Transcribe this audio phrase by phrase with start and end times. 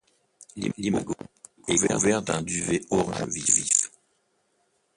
[0.55, 1.13] L'Imago
[1.67, 3.91] est couvert d'un duvet orange vif.